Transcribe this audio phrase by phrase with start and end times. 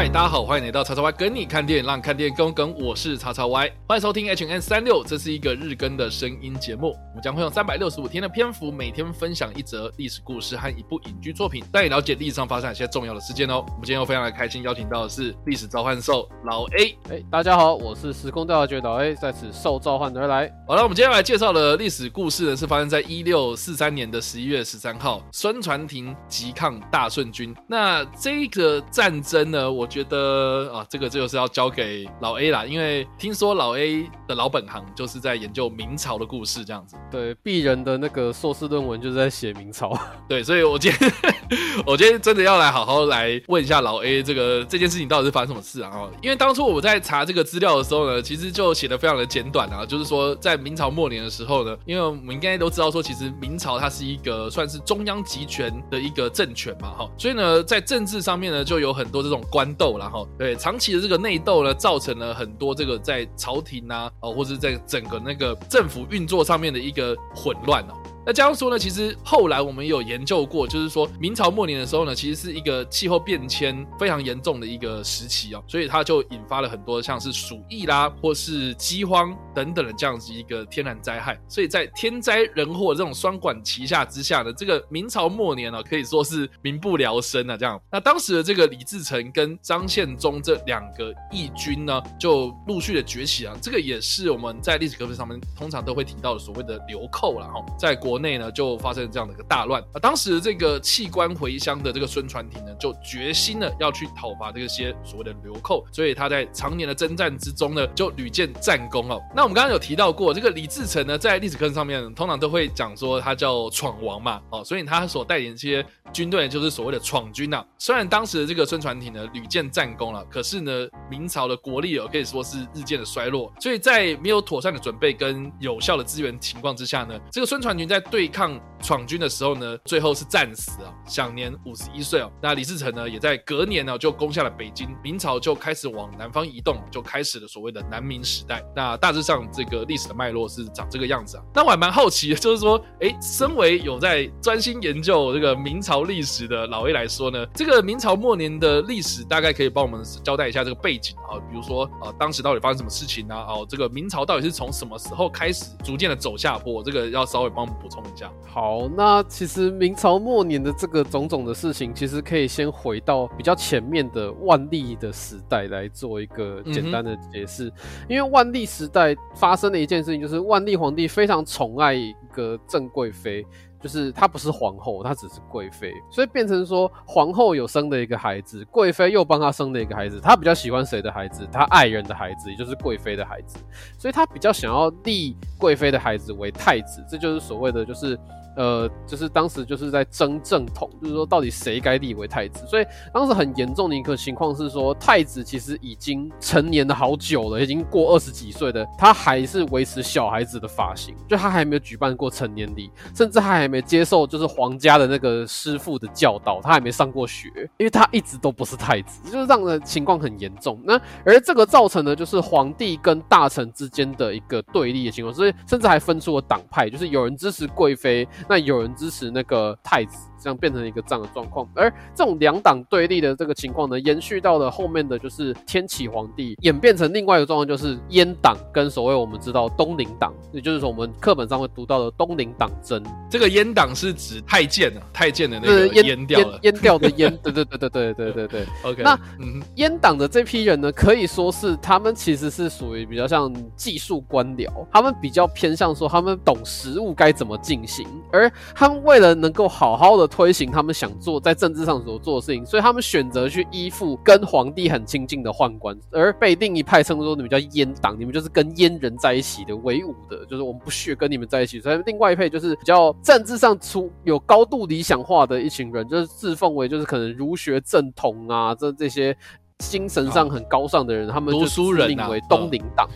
[0.00, 2.72] 嗨，大家好，欢迎来到叉叉 Y 跟你看电影，让看电影更梗。
[2.78, 6.94] 我是叉叉 Y，欢迎收听 H N 三六，这是一个日更的声音节目。
[7.18, 13.56] 我们将会用三百六十五天的篇幅，每天分享一则历史故事和一部影剧作品，带你了解历史上发生一些重要的事件哦。
[13.70, 16.96] 我们今天又非常的开心，邀请到的是历史召唤兽老 A。
[17.10, 20.48] 哎，大家好，我是时空调查局老 A，在此受召唤而来。
[20.68, 27.52] 好了，我们今天来介绍的历史故事呢，是发生在一六四三年的十一月十三号，孙传庭击抗大顺军。
[27.66, 30.72] 那这个战争呢，我觉得。
[30.72, 36.94] 啊，这个就是要交给老 A 啦，因为听说老 A 的老本行就是在研究明朝的故事，这样子。
[37.10, 39.98] 对，鄙人的那个硕士论文就是在写明朝。
[40.28, 41.12] 对，所以我今天
[41.86, 46.08] 我今天真的要来好好来问一下老 A，这个这件事情到底是发生什么事啊？
[46.22, 60.54] 因为当初我在查这个资料的时候呢，其实就写的非常的简短啊，就是说在明朝末年的时候呢，因为我们应该都知道说，其实明朝它是一个算是中央集权的一个政权嘛，哈，所以呢，在政治上面呢，就有很多这种官斗，然后对。
[60.58, 68.07] 长期的这个内斗呢，造成了很多这个在朝廷啊，哦，或者在整个那个政府运作上面的一个混乱哦。
[68.28, 81.40] 那这样说呢，其实后来我们有研究过，就是说明朝末年的时候呢，其实是一个气候变迁非常严重的一个时期哦，所以它就引发了很多像是鼠疫啦，或是饥荒等等的这样子一个天然灾害。
[81.48, 87.56] 所以在天灾人祸这种双管齐下之下呢，这个明朝末年呢，可以说是民不聊生啊。
[87.56, 93.56] 这样，那当时的这个李自成跟张献忠这两个义军呢，就陆续的崛起啊。
[93.62, 98.17] 这个也是我们在历史课本上面通常都会提到的所谓的流寇了哈，在国。
[98.18, 109.20] 内呢就发生这样的一个大乱啊，当时这个弃官回乡的这个孙传庭呢，就决心呢要去讨伐这些所谓的流寇，所以他在常年的征战之中呢，就屡建战功哦。
[109.34, 117.64] 那我们刚刚有提到过，这个李自成呢，在历史课上面通常都会讲说他叫闯王嘛，哦，所以他所带领这些军队就是所谓的闯军、啊。
[117.78, 120.72] 虽然当时的这个孙传庭呢屡建战功了，可是呢，
[121.10, 132.30] 明朝的国力哦可以说是日渐的衰落，所以在没有妥善的准备跟有效的资源情况之下呢，这个孙传庭在对抗闯军的时候呢，最后是战死啊，享年五十一岁哦。
[132.42, 138.62] 那李自成呢，也在隔年呢就攻下了北京，明朝就开始往南方移动，就开始了所谓的南明时代。
[138.74, 141.42] 那大致上这个历史的脉络是长这个样子啊。
[141.54, 153.34] 那我还蛮好奇，就是说，哎，身为有在专心研究这个明朝历史的老 A 来说呢，这个明朝末年的历史大概可以帮我们交代一下这个背景啊，比如说啊，当时到底发生什么事情呢？
[153.34, 156.82] 哦，这个明朝到底是从什么时候开始逐渐的走下坡？
[156.82, 158.30] 这个要稍微帮我们补充一下。
[158.46, 167.68] 好，那其实明朝末年的这个种种的事情，其实可以先回到比较前面的万历的时代来做一个简单的解释。
[167.68, 167.72] 嗯、
[168.08, 173.46] 因为万历时代发生的一件事情，就是万历皇帝非常宠爱一个郑贵妃，
[173.80, 181.46] 就是她不是皇后，她只是贵妃，所以变成说皇后有生的一个孩子，贵妃又帮她生了一个孩子，她比较喜欢谁的孩子？
[181.52, 183.58] 她爱人的孩子，也就是贵妃的孩子，
[183.98, 188.18] 所以她比较想要立贵妃的孩子为太子，这就是所谓的就是。
[188.56, 192.66] 呃，就是当时就是在争正统，就是说到底谁该立为太子。
[192.66, 210.80] 所以当时很严重的一个情况是说，太子其实已经成年了好久了，已经过二十几岁的，他还是维持小孩子的发型，就他还没有举办过成年礼， 甚至他还没接受就是皇家的那个师傅的教导，他还没上过学，因为他一直都不是太子，就是这样的情况很严重。
[210.84, 218.26] 那而这个造成的就是皇帝跟大臣之间的一个对立的情况，所以甚至还分出了党派，就是有人支持贵妃。
[218.48, 220.28] 那有人支持那个太子。
[220.40, 233.02] 这样变成一个这样的状况，而这种两党对立的这个情况呢，延续到了后面的就是天启皇帝，演变成另外一个状况，就是阉党跟所谓我们知道东林党，也就是说我们课本上会读到的东林党争。
[233.28, 238.66] 这个阉党是指太监啊，太监的那个阉掉了，阉掉的阉，对对对对对对对对。
[238.88, 250.28] OK，那嗯，阉党的这批人呢，可以说是他们其实是属于比较像技术官僚，他们比较偏向说他们懂实务该怎么进行，而他们为了能够好好的。
[250.28, 261.80] 推行他们想做在政治上所做的事情，所以他们选择去依附跟皇帝很亲近的宦官，而被另一派称作你们叫阉党，你们就是跟阉人在一起的，为伍的，就是我们不屑跟你们在一起。
[261.80, 269.36] 所以另外一派就是比较政治上出有高度理想化的一群人，就是自奉为就是可能儒学正统啊，这这些
[269.78, 273.08] 精神上很高尚的人，他们就自命为东林党。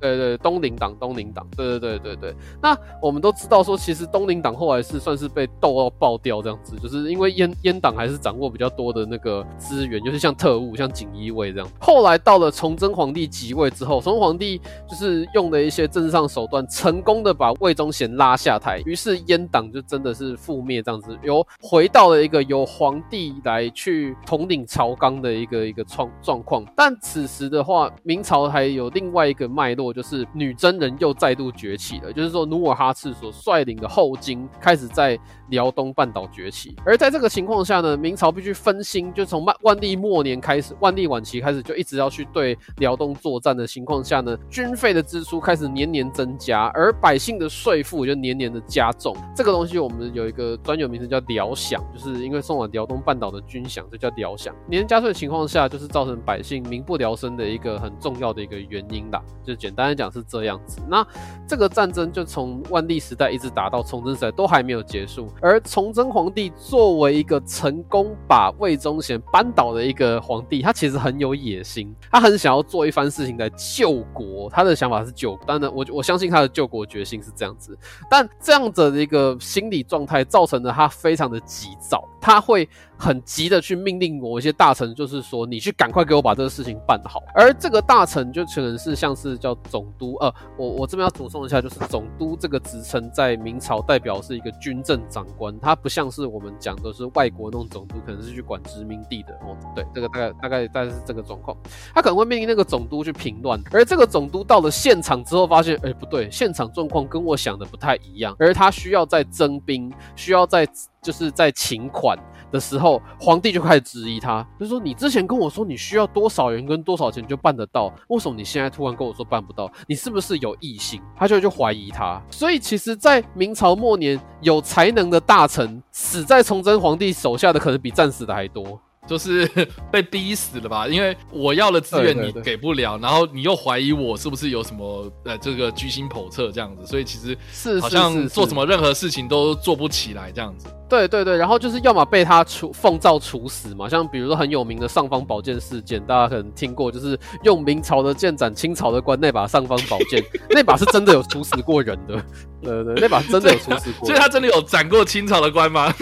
[0.00, 2.36] 对对，东林党，东林党，对对对对对。
[2.62, 11.68] 那我们都知道说，其实东林党后来是算是被斗到爆掉这样子，就是因为阉阉党还是掌握比较多的那个资源，就是像特务、像锦衣卫这样。
[11.80, 26.64] 后来到了崇祯皇帝即位之后，崇祯皇帝就是用了一些政治上手段，成功的把魏忠贤拉下台，于是阉党就真的是覆灭这样子，由回到了一个由皇帝来去统领朝纲的一个一个状状况。
[26.76, 29.87] 但此时的话，明朝还有另外一个脉络。
[29.92, 35.18] 就是女真人又再度崛起了，就是说努尔哈赤所率领的后金开始在
[35.50, 49.16] 辽东半岛崛起，而在这个情况下呢，明朝必须分心，就从万万历末年开始，万历晚期开始就一直要去对辽东作战的情况下呢，军费的支出开始年年增加，而百姓的税负就年年的加重。
[49.34, 54.52] 这个东西我们有一个专有名称叫辽饷，就是因为送往辽东半岛的军饷，就叫辽饷。
[54.68, 59.22] 年年加税的情况下，就是造成百姓民不聊生的一个很重要的一个原因啦。
[59.44, 60.80] 就简单来讲是这样子。
[60.88, 61.06] 那
[61.46, 65.26] 这个战争就从万历时代一直打到崇祯时代都还没有结束。
[65.40, 74.50] 而崇祯皇帝作为一个成功把魏忠贤扳倒的一个皇帝，他其实很有野心，他很想要做一番事情来救国。
[74.50, 77.76] 他的想法是救，当然我我相信他的救国决心是这样子。
[78.10, 82.68] 但这样子的一个心理状态，造成了他非常的急躁，他会
[82.98, 87.22] 很急的去命令某一些大臣，就是说你去赶快给我把这个事情办好。
[87.34, 95.56] 而这个大臣就可能是像是叫总督，呃，我我这边要补充一下，就是总督这个职称在明朝代表是一个军政长官。
[95.60, 99.56] 他不像是我们讲的是外国那种总督，可能是去管殖民地的哦。
[99.76, 101.56] 对，这个大概大概大概是这个状况。
[101.94, 110.66] 他可能会命令那个总督去平乱，而这个总督到了现场之后，发现哎不对，现场状况跟我想的不太一样，而他需要再征兵，需要再
[111.00, 112.18] 就是在请款
[112.50, 119.70] 的时候，皇帝就开始质疑他，就是说你之前跟我说你需要多少人跟多少钱就办得到，为什么你现在突然跟我说办不到？
[119.86, 121.00] 你是不是有异心？
[121.16, 122.22] 他就就怀疑他。
[122.30, 128.80] 所以其实，在明朝末年，有才能的大臣死在崇祯皇帝手下的，可能比战死的还多。
[129.06, 129.48] 就是
[129.90, 130.86] 被逼死了吧？
[130.86, 140.68] 因为我要的资源你给不了，然后你又怀疑我是不是有什么呃这个居心叵测这样子，所以其实是好像做什么任何事情都做不起来这样子。
[140.88, 152.14] 对对对，然后就是要么被他处奉诏处死嘛，像比如说很有名的尚方宝剑事件，大家可能听过，就是用明朝的剑斩清朝的官，那把尚方宝剑， 那把是真的有处死过人的，
[152.62, 155.92] 对对，那把真的有处死过人，所以他真的有斩过清朝的官吗？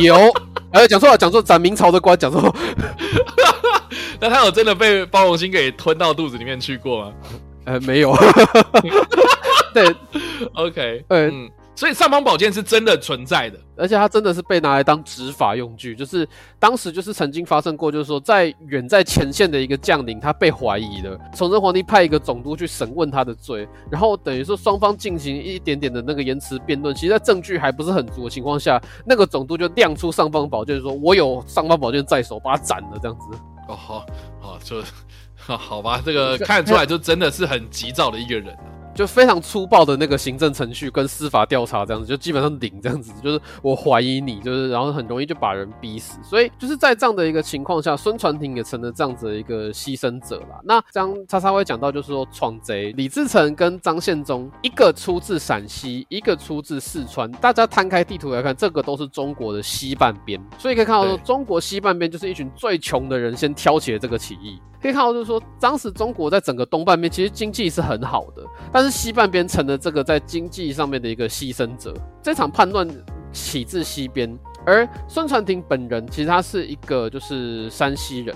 [0.00, 0.16] 有。
[0.72, 2.54] 哎，讲错了，讲错，斩明朝的官，讲错。
[4.20, 7.12] 那他有真的被包容心给吞到肚子里面去过吗？
[7.64, 8.14] 呃，没有。
[9.72, 9.94] 对
[10.54, 11.48] ，OK，嗯。
[11.76, 15.94] 所以尚方宝剑是真的存在的，而且它真的是被拿来当执法用具。
[15.94, 16.26] 就是
[16.58, 21.16] 当时就是曾经发生过，就是说在远在前线的一个将领，他被怀疑了。
[21.34, 26.94] 崇祯皇帝派一个总督去审问他的罪，然后等于说双方进行一点点的那个言辞辩论。
[26.94, 33.38] 其实，在证据还不是很足的情况下，那个总督就亮出尚方宝剑，说我有尚方宝剑在手，把他斩了这样子。
[33.68, 34.06] 哦，好，
[34.40, 34.82] 好，就
[35.36, 38.64] 好吧，这个看得出来，就真的是很急躁的一个人啊。
[38.96, 50.60] 就非常粗暴的那个行政程序跟司法调查这样子，就基本上零这样子， 就是我怀疑你，就是然后很容易就把人逼死，所以就是在这样的一个情况下，孙传庭也成了这样子的一个牺牲者啦。
[50.64, 64.58] 那这样叉叉会讲到，就是说闯贼李自成跟张献忠，一个出自陕西，一个出自四川，大家摊开地图来看，这个都是中国的西半边，所以可以看到说，中国西半边就是一群最穷的人先挑起了这个起义。
[64.86, 71.92] 可以看到，就是说，当时中国在整个东半边其实经济是很好的，但是西半边成了这个在经济上面的一个牺牲者。
[72.22, 72.88] 这场叛乱
[73.32, 78.34] 起自西边，而孙传庭本人其实他是一个就是山西人。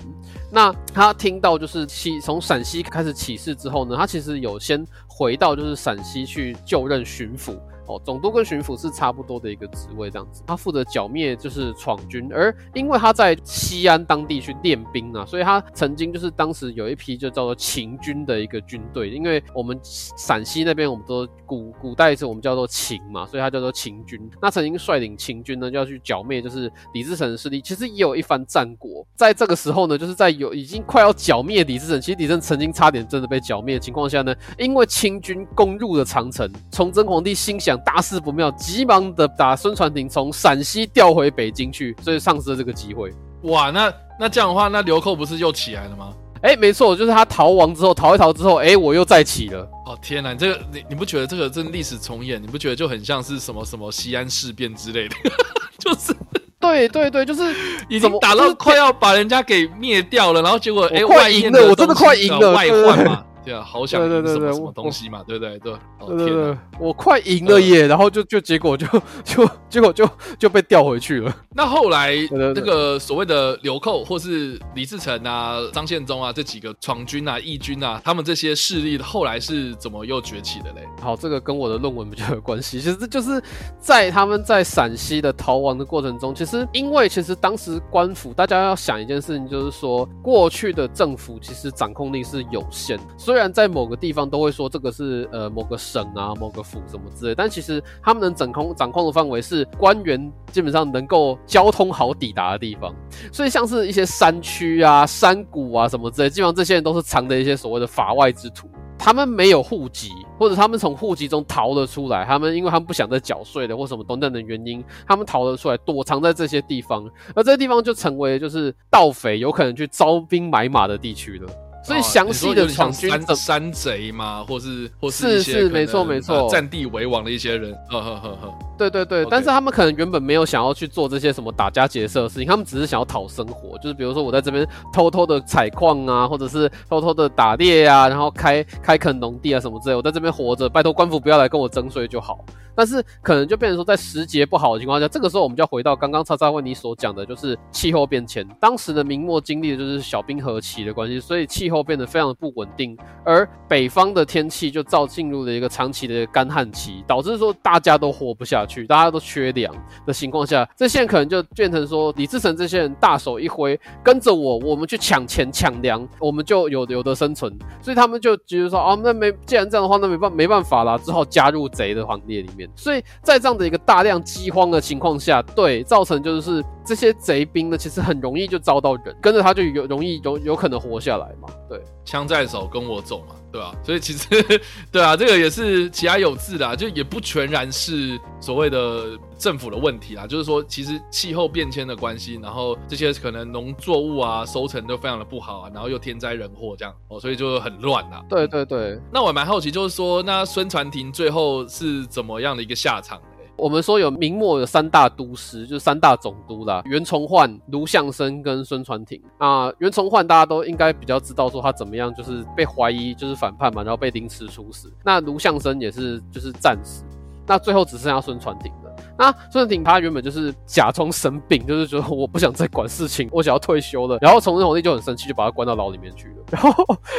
[0.51, 7.57] 那他听到就是起从陕西开始起事之后呢，他其实有先回到就是陕西去就任巡抚。
[7.99, 24.19] 总督跟巡抚是差不多的一个职位，这样子，他负责剿灭就是闯军，而因为他在西安当地去练兵啊，所以他曾经就是当时有一批就叫做秦军的一个军队，因为我们陕西那边我们都古古代是我们叫做秦嘛，所以他叫做秦军。
[24.41, 29.05] 那曾经率领秦军呢，就要去剿灭就是李自成的势力，其实也有一番战果。
[29.15, 37.80] 在这个时候呢，就是在有已经快要剿灭李自成，其实李自成曾经差点真的被剿灭的情况下呢，因为清军攻入了长城，崇祯皇帝心想。
[37.85, 43.11] 大事不妙，急忙的把孙传庭从陕西调回北京去，所以丧失了这个机会。
[43.43, 46.13] 哇，那那这样的话，那流寇不是又起来了吗？
[46.41, 49.61] 哎、欸，没错，就是他逃亡之后，逃一逃之后，哎、欸，我又再起了。
[49.85, 52.41] 哦天哪，你这个你你不觉得这个真历史重演？
[52.41, 55.15] 你不觉得就很像是什么什么西安事变之类的？
[55.77, 56.15] 就是
[56.59, 57.43] 对对对，就是
[57.89, 63.23] 已经打到快要把人家给灭掉了，然后结果哎，快赢了，我真的快赢了，外患嘛。
[63.43, 65.57] 对啊，好想赢什么什么东西嘛，对不对？
[65.59, 65.73] 对，
[66.07, 68.85] 对对对，我快赢了耶，然后就就结果就
[69.23, 71.35] 就结果就就被调回去了。
[71.55, 80.87] 那后来那个所谓的流寇或是李自成啊、张献忠啊这几个闯军啊、义军啊，他们这些势力后来是怎么又崛起的嘞？
[81.01, 82.79] 好，这个跟我的论文比较有关系。
[82.79, 83.41] 其实这就是
[83.79, 92.99] 在他们在陕西的逃亡的过程中，其实因为其实当时官府大家要想一件事情，就是说过去的政府其实掌控力是有限，
[93.31, 102.93] 虽然在某个地方都会说这个是呃某个省啊、某个府什么之类，但其实他们能掌控掌控的范围是官员基本上能够交通好抵达的地方，
[103.31, 108.69] 所以像是一些山区啊、山谷啊什么之类，基本上这些人都是藏的一些所谓的法外之徒。
[108.99, 112.23] 他们没有户籍，或者他们从户籍中逃了出来。
[112.25, 117.09] 他们因为他们不想再缴税了，或什么等等的原因，他们逃了出来，躲藏在这些地方。
[117.33, 121.70] 而这些地方就成为就是盗匪有可能去招兵买马的地地区了。
[121.83, 128.53] 所以详细的闯军山山贼嘛，或是或是是是没错没错，占地为王的一些人，呵呵呵呵。
[128.77, 142.43] 对对对.但是他们可能原本没有想要去做这些什么打家劫舍的事情，他们只是想要讨生活，就是比如说我在这边偷偷的采矿啊，或者是偷偷的打猎啊，然后开开垦农地啊什么之类，我在这边活着，拜托官府不要来跟我征税就好。
[142.75, 148.47] 但是可能就变成说，在时节不好的情况下，这个时候我们就要回到刚刚叉叉问你所讲的，就是气候变迁。
[148.59, 159.73] 当时的明末经历的就是小冰河期的关系，所以气候变得非常的不稳定，而北方的天气就照进入了一个长期的干旱期，导致说大家都活不下去，大家都缺粮
[160.05, 167.51] 的情况下，这些人可能就变成说李自成这些人大手一挥，跟着我，我们去抢钱抢粮，我们就有有的生存。
[167.81, 172.60] 所以他们就觉得说，哦，那没既然这样的话，那没办没办法啦，只好加入贼的行列里面。
[172.75, 181.47] 所以在这样的一个大量饥荒的情况下，对，造成就是这些贼兵呢，其实很容易就遭到人跟着他，就有容易有有可能活下来嘛。
[181.69, 183.73] 对，枪在手，跟我走嘛，对、啊？
[183.83, 184.27] 所以其实，
[184.91, 190.25] 对啊，这个也是其来有自的，就也不全然是所谓的政府的问题啦。
[190.25, 198.23] 就是说，其实气候变迁的关系，然后这些可能农作物啊收成都非常的不好啊，然后又天灾人祸这样哦，所以就很乱啦。
[198.29, 203.21] 对对对，那我蛮好奇，就是说，那孙传庭最后是怎么样的一个下场？
[203.57, 209.21] 我们说有明末有三大都师，就是三大总督啦，袁崇焕、卢象升跟孙传庭。
[209.37, 214.91] 啊，袁崇焕大家都应该比较知道，说他怎么样，就是被怀疑就是反叛嘛，然后被凌迟处死。
[215.03, 217.03] 那卢象升也是就是战死，
[217.51, 218.95] 那最后只剩下孙传庭了。
[219.17, 224.17] 那孙传庭他原本就是假装生病，就是觉得我不想再管事情，我想要退休了。
[224.21, 226.35] 然后崇祯皇帝就很生气，就把他关到牢里面去了。
[226.49, 226.73] 然后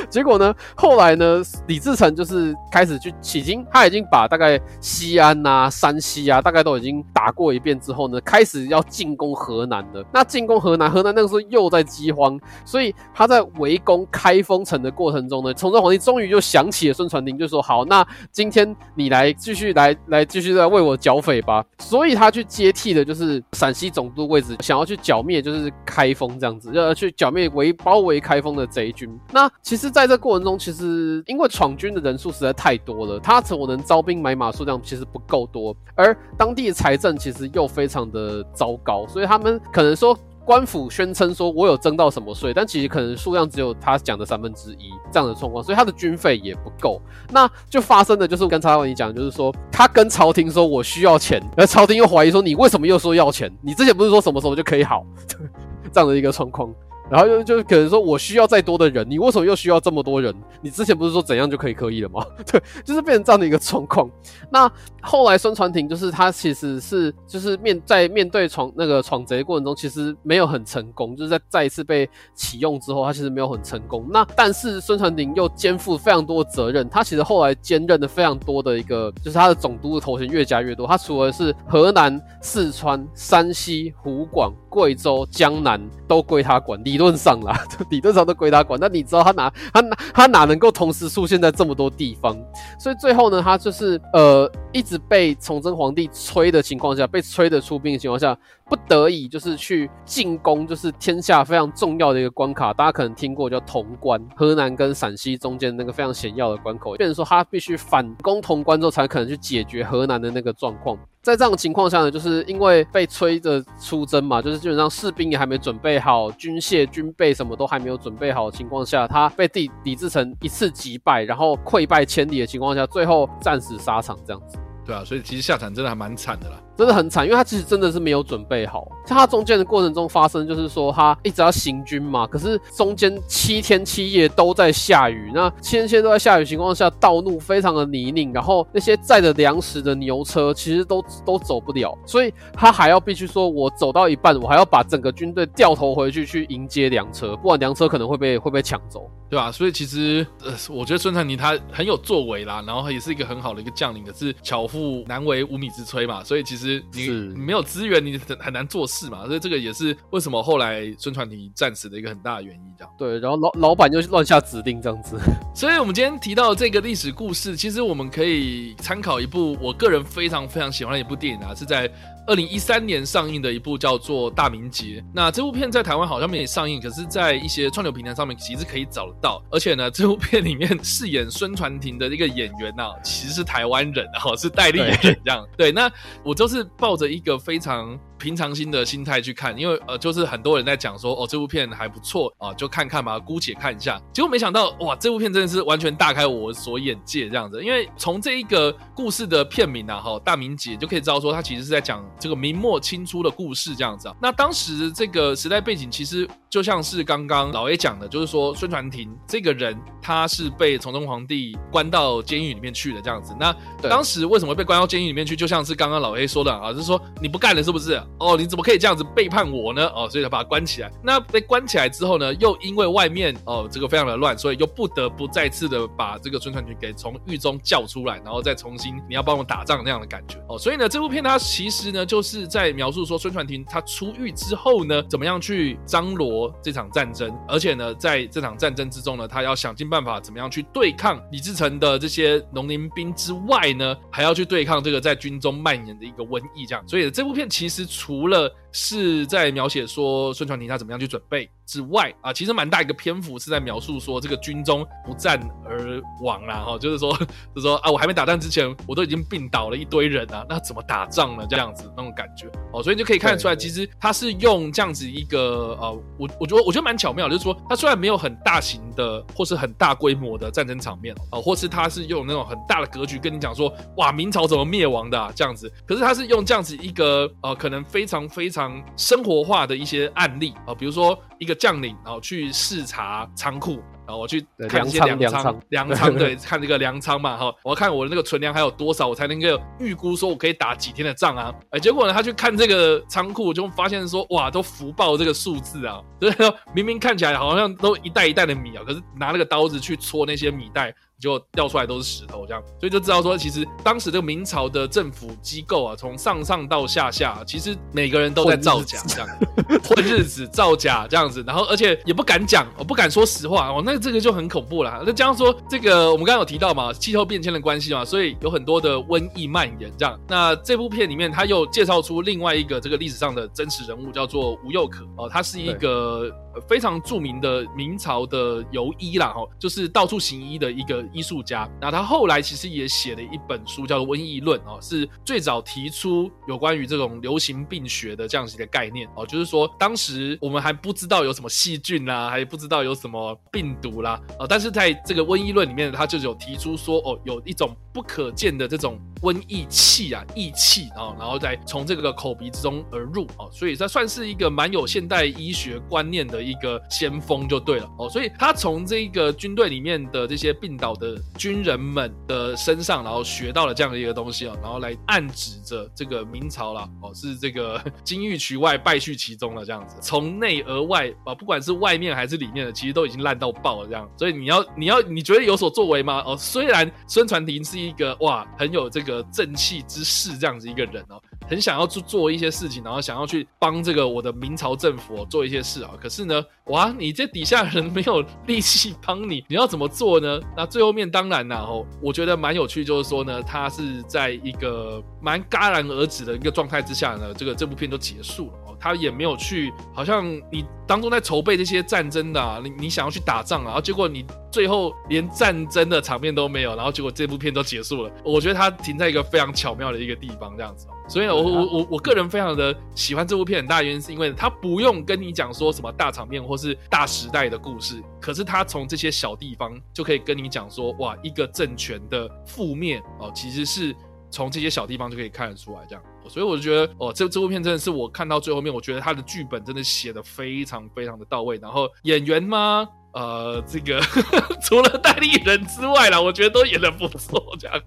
[0.08, 0.54] 结果呢？
[0.74, 1.42] 后来呢？
[1.66, 10.04] 李自成就是开始去起经，他已经把大概西安啊、山西啊，大概都已经打过一遍之后呢，开始要进攻河南了。
[10.12, 29.08] 那进攻河南，河南那个时候又在饥荒，所以他在围攻开封城的过程中呢，崇祯皇帝终于就想起了孙传庭，就说：“好，那今天你来继续来来继续在为我剿匪吧。”所以他去接替的就是陕西总督位置，想要去剿灭就是开封这样子，要去剿灭围包围开封的贼军。
[29.32, 47.00] 那其实，在这过程中，其实因为闯军的人数实在太多了，他所能招兵买马数量其实不够多，而当地的财政其实又非常的糟糕，所以他们可能说官府宣称说我有征到什么税，但其实可能数量只有他讲的三分之一这样的状况，所以他的军费也不够。
[47.30, 53.50] 那就发生的就是跟叉叉你讲，就是说他跟朝廷说我需要钱，而朝廷又怀疑说你为什么又说要钱？
[53.62, 55.06] 你之前不是说什么时候就可以好
[55.92, 56.72] 这样的一个状况。
[57.10, 60.34] 然后又就可能说，我需要再多的人，你为什么又需要这么多人？
[60.62, 62.24] 你之前不是说怎样就可以可以了吗？
[62.50, 64.08] 对，就是变成这样的一个状况。
[64.50, 64.70] 那
[65.02, 74.06] 后来孙传庭就是他其实是就是面在面对闯那个闯贼过程中，其实没有很成功，就是在再一次被启用之后，他其实没有很成功。
[74.08, 80.86] 那但是孙传庭又肩负非常多的责任，他其实后来兼任了非常多的一个，就是他的总督的头衔越加越多。
[80.86, 86.91] 他除了是河南、四川、山西、湖广、贵州、江南都归他管理。
[86.92, 87.58] 理论上啦，
[87.88, 88.78] 理论上都归他管。
[88.78, 92.36] 但你知道他哪他哪他哪能够同时出现在这么多地方？
[92.78, 98.36] 所以最后呢，他就是呃一直被崇祯皇帝催的情况下，被催的出兵的情况下，
[98.68, 102.74] 不得已就是去进攻，就是天下非常重要的一个关卡。
[102.74, 110.98] 大家可能听过叫潼关，河南跟陕西中间那个非常险要的关口，变成说他必须反攻潼关之后，才可能去解决河南的那个状况。
[111.22, 119.48] 在这样的情况下呢，就是因为被催着出征嘛，就是基本上士兵也还没准备好，军械、军备什么都还没有准备好的情况下，他被
[119.84, 124.58] 李自成一次击败，然后溃败千里的情况下，最后战死沙场这样子。
[124.84, 126.60] 对啊，所以其实下场真的还蛮惨的啦。
[126.76, 128.86] 真的很惨，因为他其实真的是没有准备好。
[129.06, 149.52] 像他中间的过程中发生，就是说他一直要行军嘛，可是中间七天七夜都在下雨，那七天七夜都在下雨情况下，道路非常的泥泞，然后那些载着粮食的牛车其实都都走不了，所以他还要必须说，我走到一半，我还要把整个军队掉头回去去迎接粮车，不然粮车可能会被会被抢走，对吧？
[149.52, 156.61] 所以其实呃，我觉得孙传庭他很有作为啦，然后也是一个很好的一个将领，可是巧妇难为无米之炊嘛，所以其实。
[156.66, 162.92] 你你没有资源，你很很难做事嘛，所以这个也是为什么后来孙传庭战死的一个很大的原因，这样。
[162.98, 165.18] 对，然后老老板就乱下指令这样子。
[165.54, 171.90] 所以我们今天提到这个历史故事，其实我们可以参考一部我个人非常非常喜欢的一部电影啊，是在。
[172.26, 179.42] 二零一三年上映的一部叫做《大明劫》，那这部片在台湾好像没有上映，可是，在一些串流平台上面其实可以找得到。
[179.50, 185.46] 而且呢，这部片里面饰演孙传庭的一个演员呐、啊，其实是台湾人哦，是代理演员这样。
[185.56, 185.90] 对，那
[186.24, 187.98] 我就是抱着一个非常。
[188.22, 194.00] 平常心的心态去看，因为呃，就是很多人在讲说，哦，这部片还不错啊，就看看吧，姑且看一下。
[194.12, 197.60] 结果没想到，哇，这部片真的是完全大开我所眼界这样子。
[197.62, 204.14] 因为从这一个故事的片名啊，哈，大明劫就可以知道说，它其实是在讲这个明末清初的故事这样子啊。
[204.22, 213.34] 那当时这个时代背景其实就像是刚刚老 A 讲的，就是说孙传庭这个人他是被崇祯皇帝关到监狱里面去的这样子。
[213.40, 213.52] 那
[213.82, 215.32] 当时为什么被关到监狱里面去？
[215.34, 218.00] 就像是刚刚老 A 说的啊，就是说你不干了是不是？
[218.18, 219.86] 哦，你怎么可以这样子背叛我呢？
[219.94, 220.90] 哦，所以他把他关起来。
[221.02, 230.58] 那被关起来之后呢，又因为外面哦这个非常的乱，所以又不得不再次的把这个孙传庭给从狱中叫出来，然后再重新你要帮我打仗那样的感觉哦。
[230.58, 246.86] 所以呢，这部片它其实呢就是在描述说孙传庭他出狱之后呢，怎么样去张罗这场战争，而且呢在这场战争之中呢，他要想尽办法怎么样去对抗李自成的这些农民兵之外呢，还要去对抗这个在军中蔓延的一个瘟疫这样。
[246.86, 261.46] 所以这部片其实除了是在描写说孙传庭他怎么样去准备之外啊，其实蛮大一个篇幅是在描述说这个军中不战而亡啦，哈，就是说，就是说啊，我还没打仗之前，我都已经病倒了一堆人啊，那怎么打仗呢？
[261.48, 278.82] 这样子那种感觉哦，所以就可以看得出来，其实他是用这样子一个呃，我我觉得我觉得蛮巧妙，就是说他虽然没有很大型的或是很大规模的战争场面哦，或是他是用那种很大的格局跟你讲说，哇，明朝怎么灭亡的啊，这样子，可是他是用这样子一个呃，可能非常非常。
[278.96, 300.94] 生活化的一些案例啊，比如说一个将领，然后去视察仓库，啊我去看一些粮仓，粮仓对， 看这个粮仓嘛，哈，我要看我的那个存粮还有多少，我才能够预估说我可以打几天的仗啊，哎，结果呢，他去看这个仓库，就发现说，哇，都浮报这个数字啊， 就是说明明看起来好像都一袋一袋的米啊，可是拿那个刀子去戳那些米袋。
[301.22, 309.28] 就掉出来都是石头，这样，所以就知道说，其实当时这个明朝的政府机构啊，从上上到下下，其实每个人都在造假，这样
[309.84, 315.00] 混日子、造假这样子，然后而且也不敢讲，我不敢说实话哦，那这个就很恐怖了。
[315.06, 320.18] 那这样说，这个我们刚刚有提到嘛，气候变迁的关系嘛，所以有很多的瘟疫蔓延这样。
[320.26, 326.28] 那这部片里面，他又介绍出另外一个这个历史上的真实人物，叫做吴又可哦，他是一个
[326.68, 331.00] 非常著名的明朝的游医啦，哦，就是到处行医的一个。
[331.12, 360.92] 艺术家，那他后来其实也写了一本书，叫做《瘟疫论》哦，是最早提出有关于这种流行病学的这样子一个概念哦，就是说当时我们还不知道有什么细菌啦，还不知道有什么病毒啦，哦，但是在这个《瘟疫论》里面，他就有提出说哦，有一种不可见的这种瘟疫气啊，疫气啊，然后再从这个口鼻之中而入哦，所以他算是一个蛮有现代医学观念的一个先锋就对了哦，所以他从这个军队里面的这些病倒。
[361.02, 374.08] 的军人们的身上，然后学到了这样的一个东西哦，然后来暗指着这个明朝啦，哦，是这个金玉其外，败絮其中了这样子，从内而外啊，不管是外面还是里面的，其实都已经烂到爆了这样。
[374.16, 376.22] 所以你要 你要你觉得有所作为吗？
[376.24, 381.20] 哦，虽然孙传庭是一个哇很有这个正气之士这样子一个人哦。
[381.48, 385.90] 很想要去做一些事情，然后想要去帮这个我的明朝政府做一些事啊。
[386.00, 390.40] 可是呢，哇，你这底下人没有力气帮你，你要怎么做呢？
[390.56, 398.52] 那最后面当然呢，哦，我觉得蛮有趣，就是说呢，他是在一个蛮戛然而止的一个状态之下呢，这个这部片都结束了。
[398.82, 408.10] 他也没有去，好像你当中在筹备这些战争的，啊，你你想要去打仗啊，然后结果你最后连战争的场面都没有，然后结果这部片都结束了。
[408.24, 410.88] 我觉得他停在一个非常巧妙的一个地方，这样子。
[411.08, 423.94] 所以我，我我我我个人非常的喜欢这部片，很大原因是因为他不用跟你讲说什么大场面或是大时代的故事，可是他从这些小地方就可以跟你讲说，哇，一个政权的覆灭哦，其实是。
[424.32, 426.02] 从这些小地方就可以看得出来，这样。
[426.28, 431.58] 所以我就觉得，哦，这这部片真的是我看到最后面，我觉得他的剧本真的写的非常非常的到位。
[431.58, 432.88] 然后演员吗？
[433.12, 434.00] 呃，这个
[434.62, 437.44] 除了戴立人之外啦，我觉得都演的不错。
[437.58, 437.78] 这样，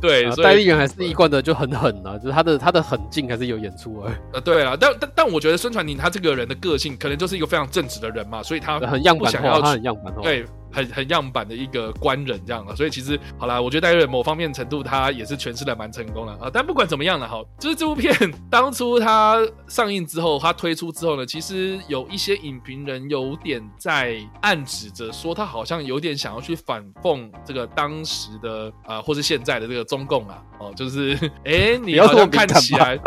[0.00, 4.18] 对，啊、所以戴立人还是一贯的就很狠啊，就是他的他的狠劲还是有演出来。
[4.32, 10.44] 呃，对啊，但但但我觉得孙传宁他这个人的个性，可能就是一个非常正直的人嘛，所以他很样板化，他很样板化，对。
[10.76, 16.50] 很很样板的一个官人这样了，所以其实好啦，我觉得戴瑞某方面程度他也是诠释的蛮成功了啊。
[16.52, 18.14] 但不管怎么样了哈，就是这部片
[18.50, 33.00] 当初它上映之后，它推出之后呢，其实有一些影评人有点在暗指着说，他好像有点想要去反讽这个当时的啊、呃，或是现在的这个中共啊，哦，就是哎、 欸，你好像看起来。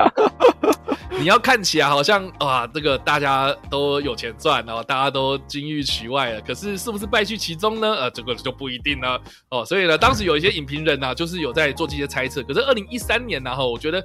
[1.19, 6.39] 你要看起来好像啊，这个大家都有钱赚，然后大家都金玉其外了。
[6.39, 7.93] 可是是不是败絮其中呢？
[7.93, 9.65] 呃，这个就不一定了哦。
[9.65, 12.41] 所以呢，当时有一些影评人呢、就是有在做这些猜测。
[12.43, 14.01] 可是二零一三年呢，哈，我觉得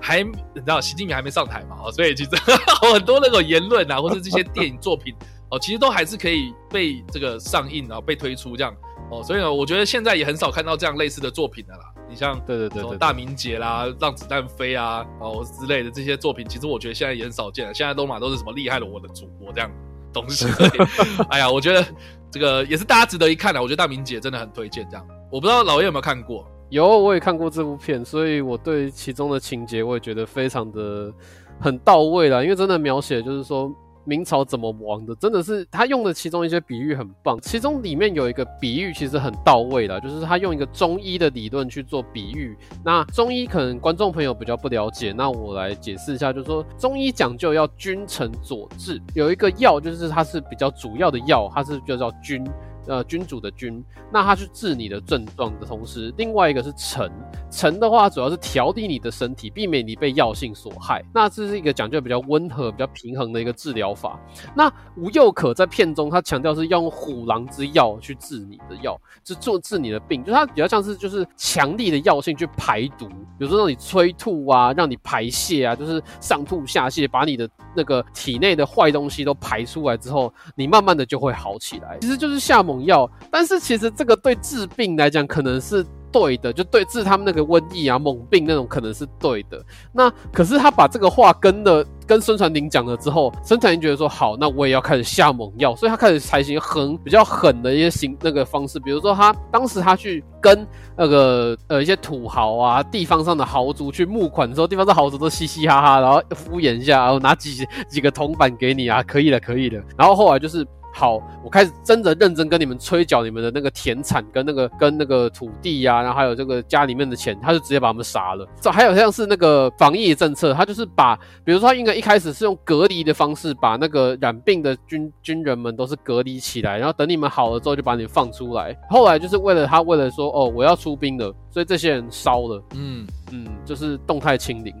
[0.00, 2.30] 还你知道习近平还没上台嘛，哦，所以其实
[2.92, 5.14] 很多那种言论啊，或者这些电影作品
[5.50, 8.74] 哦，其实都还是可以被这个上映然后被推出这样
[9.10, 9.22] 哦。
[9.22, 11.93] 所以呢，我觉得现在也很少看到这样类似的作品的啦。
[12.08, 17.74] 你像对对对，什么大明劫啦、让子弹飞啊，哦之类的这些作品，其实我觉得现在也很少见了。
[17.74, 19.70] 现在都嘛都是什么厉害了我的祖国这样
[20.12, 20.46] 东西。
[21.30, 21.84] 哎呀，我觉得
[22.30, 23.60] 这个也是大家值得一看的。
[23.60, 25.06] 我觉得大明劫真的很推荐这样。
[25.30, 26.46] 我不知道老叶有没有看过？
[26.70, 31.12] 有，我也看过这部片，所以我对其中的情节我也觉得非常的
[31.60, 32.42] 很到位了。
[32.42, 33.74] 因为真的描写就是说。
[34.04, 35.14] 明朝怎么亡的？
[35.16, 42.56] 真的是他用的其中一些比喻很棒，其中里面有一个比喻其实很到位的，就是他用一个中医的理论去做比喻。
[42.84, 52.44] 那中医可能观众朋友比较不了解，那我来解释一下，就是说中医讲究要君臣佐治，有一个药就是它是比较主要的药，它是就叫君。
[52.86, 57.10] 呃，君主的君，那他去治你的症状的同时，另外一个是臣，
[57.50, 61.02] 臣的话主要是调理你的身体，避免你被药性所害。
[61.14, 64.20] 那这是一个讲究比较温和、比较平衡的一个治疗法。
[64.54, 81.98] 那吴又可在片中，他强调是用虎狼之药去治你的药，是做治你的病，就它比较像是就是强力的药性去排毒，比如说让你催吐啊，让你排泄啊，就是上吐下泻，把你的那个体内的坏东西都排出来之后，你慢慢的就会好起来。
[82.00, 89.64] 其实就是夏猛药，但是其实这个对治病来讲可能是对的，就对治他们那个瘟疫啊、猛病那种可能是对的。
[89.92, 109.82] 那可是他把这个话跟了跟孙传宁讲了之后，孙传宁觉得说好，那我也要开始下猛药，所以他开始采取很比较狠的一些行那个方式，比如说他当时他去跟那个呃一些土豪啊、地方上的豪族去募款的时候，地方上豪族都嘻嘻哈哈，然后敷衍一下，然后拿几几个铜板给你啊，可以了，可以了。
[109.96, 110.64] 然后后来就是。
[110.96, 118.46] 好，我开始真的认真跟你们催缴你们的那个田产跟那个跟那个土地呀、啊，然后还有这个家里面的钱，他就直接把他们杀了。
[118.60, 128.72] 这还有像是那个防疫政策，他就是把，比如说他应该一开始是用隔离的方式，把那个染病的军军人们都是隔离起来，然后等你们好了之后就把你放出来。
[128.88, 134.72] 后来就是为了他为了说哦我要出兵了，所以这些人烧了，嗯嗯，就是动态清零。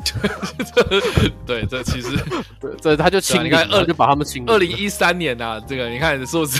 [1.46, 2.16] 对，这其实，
[2.60, 4.44] 对，这他就清，你看二就把他们清。
[4.46, 6.58] 二零一三年呐、啊，这个你看是不是？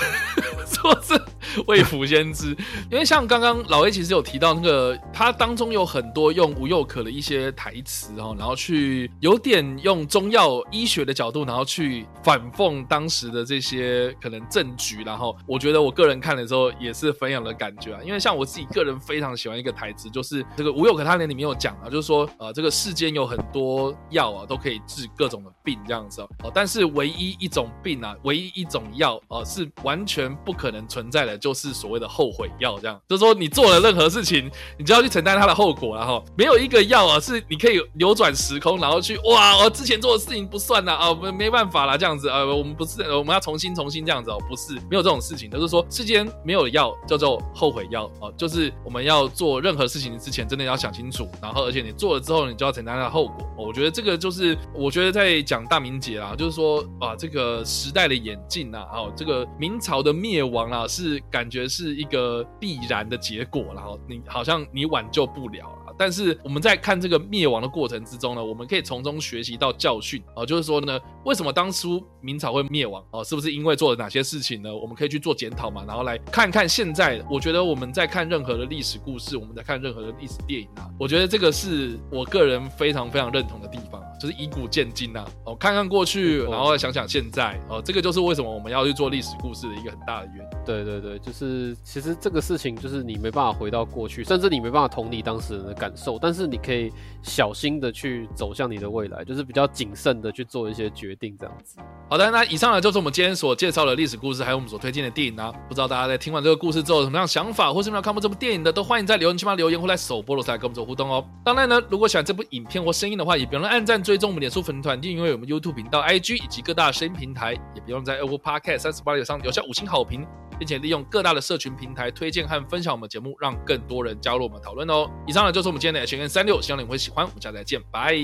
[0.72, 1.14] 说是
[1.66, 2.56] 未卜先知，
[2.90, 53.46] 因为像刚刚老 A 其实有提到那个，他当中有很多用吴又可的一些台词哦，然后去有点用中药医学的角度，然后去反讽当时的这些可能政局，然后我觉得我个人看的时候也是非常的感觉啊，因为像我自己个人非常喜欢一个台词，就是这个吴又可他那里面有讲啊，就是说呃这个世间有很多药啊都可以治各种的病这样子哦，但是唯一一种病啊，唯一一种药啊是完全不可能存在的就是所谓的后悔药，这样就是说你做了任何事情，你就要去承担它的后果，然后没有一个药啊是你可以扭转时空，然后去哇，我之前做的事情不算了啊，没没办法了这样子啊，我们不是我们要重新重新这样子哦，不是没有这种事情，就是说世间没有药叫做后悔药啊，就是我们要做任何事情之前真的要想清楚，然后而且你做了之后你就要承担它的后果。
[53.56, 60.86] 我觉得这个就是我觉得在讲大明节啊，就是说啊这个时代的演进啊，哦这个明朝的灭亡啊。
[60.90, 65.89] 是感觉是一个必然的结果，然后你好像你挽救不了了。
[66.00, 73.22] 但是我们在看这个灭亡的过程之中呢，我们可以从中学习到教训啊，就是说呢，为什么当初明朝会灭亡啊？
[73.22, 74.74] 是不是因为做了哪些事情呢？
[74.74, 77.22] 我们可以去做检讨嘛，然后来看看现在。
[77.30, 84.00] 我觉得我们在看任何的历史故事，我们在看任何的历史电影啊，我觉得这个是我个人非常非常认同的地方。
[84.20, 90.50] 就是以古鉴今呐，哦，看看过去，然后再想想现在，哦，这个就是为什么我们要去做历史故事的一个很大的原因。
[90.62, 96.90] 对对对，就是其实这个事情就是你没办法回到过去，甚至你没办法同理当事人的感受，但是你可以
[97.22, 101.78] 小心的去走向你的未来，就是比较谨慎的去做一些决定，这样子。
[102.08, 105.52] 好的，那以上呢就是我们今天所介绍的历史故事，还有我们所推荐的电影呢、啊。
[105.68, 111.24] 不知道大家在听完这个故事之后有什么样想法，或是没有看过这部电影的，都欢迎在留言区嘛留言，或来首播的时候来跟我们做互动哦。
[111.44, 120.26] 当然呢，如果喜欢这部影片或声音的话，也别忘了按赞、追踪我们脸书粉团，订阅我们 YouTube 频道、IG 以及各大声音平台，也别忘在 Apple Podcast 三十八页上留下五星好评。
[120.60, 125.10] 并且利用各大的社群平台推荐和分享我们节目，让更多人加入我们讨论哦。
[125.26, 127.24] 以上呢就是我们今天的 H N 三六，希望你会喜欢。
[127.24, 128.14] 我们下次再见，拜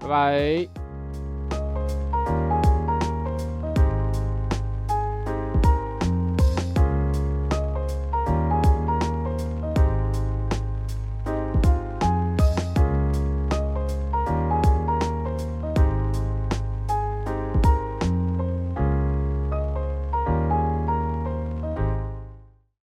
[0.00, 0.93] 拜拜。